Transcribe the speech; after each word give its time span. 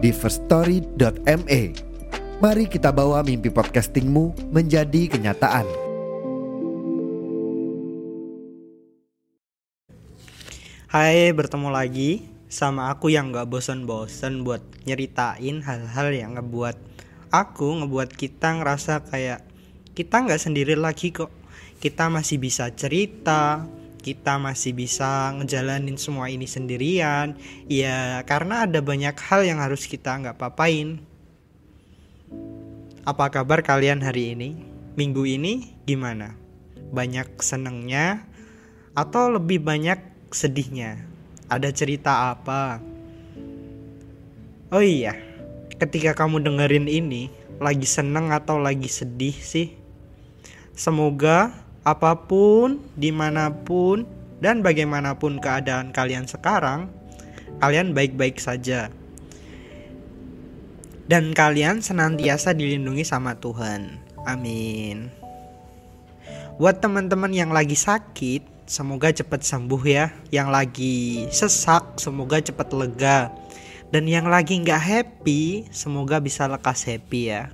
di 0.00 0.10
firststory.me. 0.16 1.60
Mari 2.40 2.64
kita 2.72 2.88
bawa 2.88 3.20
mimpi 3.20 3.52
podcastingmu 3.52 4.48
menjadi 4.48 5.12
kenyataan. 5.12 5.68
Hai, 10.88 11.30
bertemu 11.36 11.68
lagi 11.70 12.24
sama 12.50 12.90
aku 12.90 13.12
yang 13.12 13.30
gak 13.30 13.46
bosan-bosan 13.46 14.42
buat 14.42 14.64
nyeritain 14.88 15.62
hal-hal 15.62 16.08
yang 16.10 16.34
ngebuat 16.34 16.74
aku, 17.30 17.84
ngebuat 17.84 18.16
kita 18.16 18.58
ngerasa 18.58 19.06
kayak 19.06 19.46
kita 19.94 20.24
nggak 20.24 20.40
sendiri 20.40 20.74
lagi 20.74 21.12
kok. 21.14 21.30
Kita 21.80 22.08
masih 22.12 22.40
bisa 22.40 22.68
cerita, 22.72 23.64
kita 24.00 24.40
masih 24.40 24.72
bisa 24.72 25.30
ngejalanin 25.36 26.00
semua 26.00 26.32
ini 26.32 26.48
sendirian. 26.48 27.36
Ya, 27.68 28.24
karena 28.24 28.64
ada 28.64 28.80
banyak 28.80 29.14
hal 29.14 29.44
yang 29.44 29.60
harus 29.60 29.84
kita 29.84 30.16
nggak 30.16 30.40
papain. 30.40 31.04
Apa 33.04 33.28
kabar 33.32 33.60
kalian 33.60 34.00
hari 34.00 34.32
ini? 34.36 34.60
Minggu 34.96 35.24
ini 35.24 35.76
gimana? 35.84 36.36
Banyak 36.90 37.38
senengnya 37.40 38.26
atau 38.96 39.32
lebih 39.32 39.62
banyak 39.62 40.00
sedihnya? 40.34 41.04
Ada 41.46 41.70
cerita 41.70 42.32
apa? 42.34 42.80
Oh 44.70 44.82
iya, 44.82 45.18
ketika 45.80 46.14
kamu 46.14 46.46
dengerin 46.46 46.86
ini, 46.86 47.32
lagi 47.58 47.88
seneng 47.88 48.30
atau 48.30 48.60
lagi 48.60 48.86
sedih 48.86 49.34
sih? 49.34 49.74
Semoga 50.76 51.52
apa 51.84 52.12
pun, 52.28 52.80
di 52.96 53.08
mana 53.08 53.48
pun, 53.52 54.04
dan 54.40 54.60
bagaimanapun 54.60 55.40
keadaan 55.40 55.92
kalian 55.92 56.28
sekarang, 56.28 56.92
kalian 57.60 57.92
baik-baik 57.96 58.40
saja. 58.40 58.92
Dan 61.10 61.34
kalian 61.34 61.82
senantiasa 61.82 62.54
dilindungi 62.54 63.02
sama 63.02 63.34
Tuhan. 63.36 63.98
Amin. 64.28 65.10
Buat 66.60 66.84
teman-teman 66.84 67.32
yang 67.32 67.50
lagi 67.50 67.74
sakit, 67.74 68.68
semoga 68.68 69.10
cepat 69.10 69.42
sembuh 69.42 69.82
ya. 69.88 70.12
Yang 70.30 70.48
lagi 70.52 70.98
sesak, 71.32 71.98
semoga 71.98 72.38
cepat 72.38 72.70
lega. 72.76 73.32
Dan 73.90 74.06
yang 74.06 74.30
lagi 74.30 74.54
nggak 74.62 74.78
happy, 74.78 75.66
semoga 75.74 76.22
bisa 76.22 76.46
lekas 76.46 76.86
happy 76.86 77.34
ya. 77.34 77.50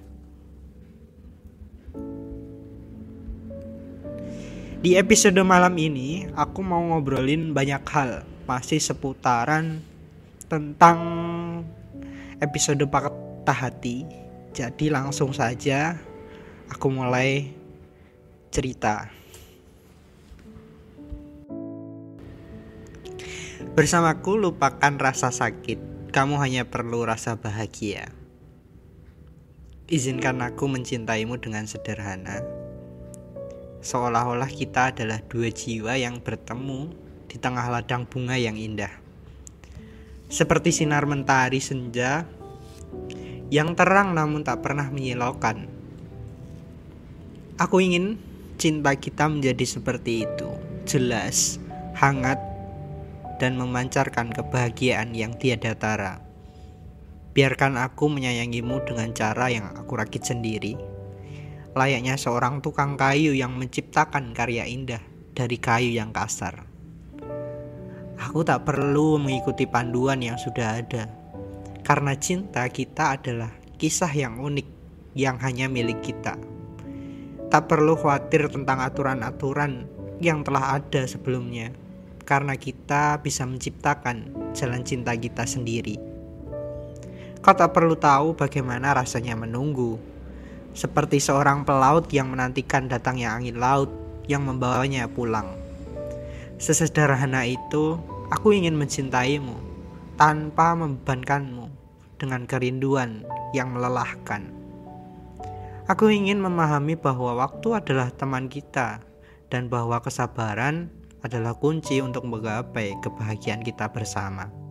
Di 4.86 4.94
episode 4.94 5.42
malam 5.42 5.74
ini, 5.82 6.30
aku 6.38 6.62
mau 6.62 6.78
ngobrolin 6.78 7.50
banyak 7.50 7.82
hal, 7.90 8.22
masih 8.46 8.78
seputaran 8.78 9.82
tentang 10.46 11.02
episode 12.38 12.86
patah 12.86 13.66
hati. 13.66 14.06
Jadi 14.54 14.86
langsung 14.86 15.34
saja 15.34 15.98
aku 16.70 16.86
mulai 16.86 17.50
cerita. 18.54 19.10
Bersamaku 23.75 24.38
lupakan 24.38 24.94
rasa 25.02 25.34
sakit, 25.34 26.14
kamu 26.14 26.38
hanya 26.38 26.62
perlu 26.62 27.02
rasa 27.02 27.34
bahagia. 27.34 28.14
Izinkan 29.91 30.46
aku 30.46 30.70
mencintaimu 30.70 31.42
dengan 31.42 31.66
sederhana. 31.66 32.66
Seolah-olah 33.86 34.50
kita 34.50 34.91
adalah 34.91 35.22
dua 35.30 35.47
jiwa 35.54 35.94
yang 35.94 36.19
bertemu 36.19 36.91
di 37.30 37.38
tengah 37.38 37.70
ladang 37.70 38.02
bunga 38.02 38.34
yang 38.34 38.58
indah. 38.58 38.91
Seperti 40.26 40.74
sinar 40.74 41.06
mentari 41.06 41.62
senja 41.62 42.26
yang 43.46 43.78
terang 43.78 44.10
namun 44.10 44.42
tak 44.42 44.66
pernah 44.66 44.91
menyilaukan. 44.91 45.70
Aku 47.62 47.78
ingin 47.78 48.19
cinta 48.58 48.91
kita 48.98 49.30
menjadi 49.30 49.62
seperti 49.62 50.26
itu, 50.26 50.50
jelas, 50.82 51.62
hangat, 51.94 52.42
dan 53.38 53.54
memancarkan 53.54 54.34
kebahagiaan 54.34 55.14
yang 55.14 55.38
tiada 55.38 55.78
tara. 55.78 56.19
Biarkan 57.38 57.78
aku 57.78 58.10
menyayangimu 58.10 58.82
dengan 58.82 59.14
cara 59.14 59.46
yang 59.46 59.78
aku 59.78 59.94
rakit 59.94 60.26
sendiri. 60.26 60.95
Layaknya 61.76 62.16
seorang 62.16 62.64
tukang 62.64 62.97
kayu 62.97 63.37
yang 63.37 63.53
menciptakan 63.53 64.32
karya 64.32 64.64
indah 64.64 65.04
dari 65.37 65.60
kayu 65.60 65.92
yang 65.92 66.09
kasar. 66.09 66.64
Aku 68.16 68.41
tak 68.48 68.64
perlu 68.64 69.20
mengikuti 69.20 69.69
panduan 69.69 70.25
yang 70.25 70.41
sudah 70.41 70.81
ada. 70.81 71.04
Karena 71.84 72.16
cinta 72.16 72.64
kita 72.72 73.20
adalah 73.20 73.53
kisah 73.76 74.09
yang 74.09 74.41
unik 74.41 74.64
yang 75.12 75.37
hanya 75.44 75.69
milik 75.69 76.00
kita. 76.00 76.41
Tak 77.53 77.69
perlu 77.69 77.93
khawatir 77.93 78.48
tentang 78.48 78.81
aturan-aturan 78.81 79.84
yang 80.16 80.41
telah 80.48 80.81
ada 80.81 81.04
sebelumnya 81.04 81.76
karena 82.25 82.56
kita 82.56 83.20
bisa 83.20 83.44
menciptakan 83.44 84.32
jalan 84.56 84.81
cinta 84.81 85.12
kita 85.12 85.44
sendiri. 85.44 86.00
Kau 87.44 87.53
tak 87.53 87.76
perlu 87.76 88.00
tahu 88.00 88.32
bagaimana 88.32 88.97
rasanya 88.97 89.38
menunggu, 89.38 90.16
seperti 90.76 91.16
seorang 91.16 91.64
pelaut 91.64 92.04
yang 92.12 92.28
menantikan 92.28 92.84
datangnya 92.84 93.32
angin 93.32 93.56
laut 93.56 93.88
yang 94.28 94.44
membawanya 94.44 95.09
pulang. 95.09 95.56
Sesederhana 96.60 97.48
itu, 97.48 97.97
aku 98.28 98.53
ingin 98.53 98.76
mencintaimu 98.76 99.56
tanpa 100.20 100.76
membebankanmu 100.76 101.72
dengan 102.20 102.44
kerinduan 102.44 103.25
yang 103.56 103.72
melelahkan. 103.72 104.53
Aku 105.88 106.12
ingin 106.12 106.42
memahami 106.44 106.98
bahwa 106.98 107.41
waktu 107.41 107.81
adalah 107.81 108.12
teman 108.12 108.53
kita 108.53 109.00
dan 109.48 109.72
bahwa 109.72 110.03
kesabaran 110.03 110.91
adalah 111.22 111.54
kunci 111.56 112.03
untuk 112.03 112.26
menggapai 112.26 112.98
kebahagiaan 113.00 113.62
kita 113.62 113.88
bersama. 113.94 114.66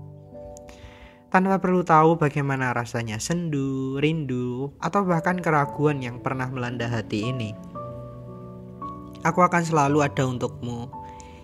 Tanpa 1.35 1.59
perlu 1.59 1.83
tahu 1.83 2.15
bagaimana 2.15 2.71
rasanya 2.71 3.19
sendu, 3.19 3.99
rindu, 3.99 4.71
atau 4.79 5.03
bahkan 5.03 5.35
keraguan 5.35 5.99
yang 5.99 6.23
pernah 6.23 6.47
melanda 6.47 6.87
hati 6.87 7.27
ini. 7.27 7.51
Aku 9.27 9.43
akan 9.43 9.59
selalu 9.67 9.99
ada 9.99 10.23
untukmu. 10.23 10.87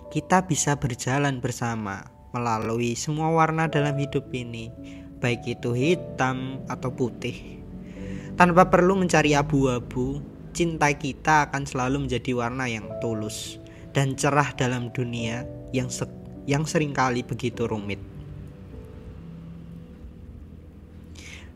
Kita 0.07 0.47
bisa 0.47 0.79
berjalan 0.79 1.43
bersama 1.43 2.07
melalui 2.31 2.95
semua 2.95 3.35
warna 3.35 3.67
dalam 3.67 3.99
hidup 3.99 4.31
ini, 4.31 4.71
baik 5.19 5.59
itu 5.59 5.75
hitam 5.75 6.63
atau 6.71 6.87
putih. 6.87 7.59
Tanpa 8.39 8.71
perlu 8.71 8.95
mencari 8.95 9.35
abu-abu, 9.35 10.23
cinta 10.55 10.87
kita 10.95 11.51
akan 11.51 11.67
selalu 11.67 12.07
menjadi 12.07 12.31
warna 12.31 12.63
yang 12.63 12.87
tulus 13.03 13.59
dan 13.91 14.15
cerah 14.15 14.55
dalam 14.55 14.87
dunia 14.95 15.43
yang 15.75 15.91
se 15.91 16.07
yang 16.47 16.63
sering 16.63 16.95
kali 16.95 17.27
begitu 17.27 17.67
rumit. 17.67 18.10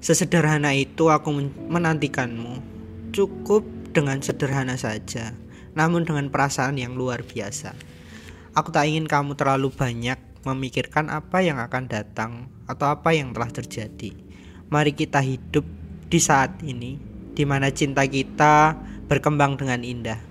Sesederhana 0.05 0.69
itu 0.77 1.09
aku 1.09 1.33
menantikanmu. 1.65 2.61
Cukup 3.09 3.65
dengan 3.89 4.21
sederhana 4.21 4.77
saja, 4.77 5.33
namun 5.73 6.05
dengan 6.05 6.29
perasaan 6.29 6.77
yang 6.77 6.93
luar 6.93 7.25
biasa. 7.25 7.73
Aku 8.53 8.69
tak 8.69 8.85
ingin 8.85 9.09
kamu 9.09 9.33
terlalu 9.33 9.73
banyak 9.73 10.21
memikirkan 10.45 11.09
apa 11.09 11.41
yang 11.41 11.57
akan 11.57 11.89
datang 11.89 12.53
atau 12.69 12.93
apa 12.93 13.17
yang 13.17 13.33
telah 13.33 13.49
terjadi. 13.49 14.13
Mari 14.69 14.93
kita 14.93 15.25
hidup 15.25 15.65
di 16.05 16.21
saat 16.21 16.61
ini, 16.61 17.01
di 17.33 17.41
mana 17.41 17.73
cinta 17.73 18.05
kita 18.05 18.77
berkembang 19.09 19.57
dengan 19.57 19.81
indah. 19.81 20.21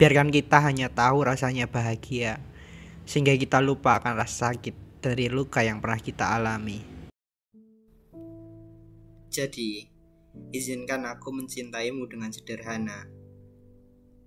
Biarkan 0.00 0.32
kita 0.32 0.64
hanya 0.64 0.88
tahu 0.88 1.28
rasanya 1.28 1.68
bahagia, 1.68 2.40
sehingga 3.04 3.36
kita 3.36 3.60
lupa 3.60 4.00
akan 4.00 4.16
rasa 4.16 4.56
sakit 4.56 5.04
dari 5.04 5.28
luka 5.28 5.60
yang 5.60 5.84
pernah 5.84 6.00
kita 6.00 6.32
alami. 6.32 6.91
Jadi, 9.32 9.80
izinkan 10.52 11.08
aku 11.08 11.32
mencintaimu 11.32 12.04
dengan 12.04 12.28
sederhana, 12.28 13.08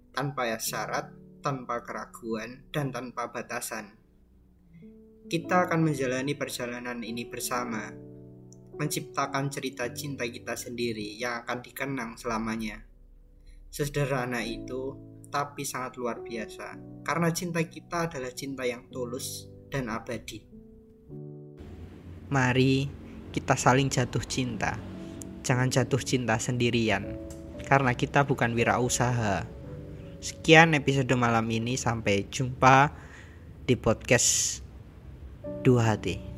tanpa 0.09 0.49
syarat, 0.57 1.13
tanpa 1.45 1.85
keraguan, 1.85 2.65
dan 2.73 2.89
tanpa 2.89 3.29
batasan. 3.29 4.01
Kita 5.29 5.69
akan 5.69 5.85
menjalani 5.85 6.33
perjalanan 6.33 7.05
ini 7.05 7.29
bersama, 7.29 7.93
menciptakan 8.81 9.53
cerita 9.53 9.93
cinta 9.93 10.25
kita 10.25 10.57
sendiri 10.57 11.21
yang 11.21 11.45
akan 11.45 11.61
dikenang 11.61 12.17
selamanya. 12.17 12.81
Sederhana 13.69 14.41
itu, 14.41 14.97
tapi 15.29 15.69
sangat 15.69 16.01
luar 16.01 16.25
biasa, 16.25 16.81
karena 17.05 17.29
cinta 17.29 17.61
kita 17.61 18.09
adalah 18.09 18.33
cinta 18.33 18.65
yang 18.65 18.89
tulus 18.89 19.53
dan 19.69 19.85
abadi. 19.85 20.41
Mari 22.33 23.05
kita 23.29 23.53
saling 23.53 23.85
jatuh 23.91 24.25
cinta. 24.25 24.94
Jangan 25.45 25.69
jatuh 25.69 26.01
cinta 26.01 26.41
sendirian, 26.41 27.21
karena 27.69 27.93
kita 27.93 28.25
bukan 28.25 28.57
wirausaha. 28.57 29.45
Sekian 30.17 30.73
episode 30.73 31.13
malam 31.13 31.45
ini, 31.53 31.77
sampai 31.77 32.25
jumpa 32.25 32.89
di 33.69 33.77
podcast 33.77 34.65
Dua 35.61 35.93
Hati. 35.93 36.34